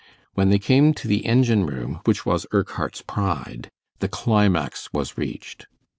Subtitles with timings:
[0.33, 3.69] When they came to the engine room, which was Urquhart's pride,
[3.99, 5.67] the climax was reached.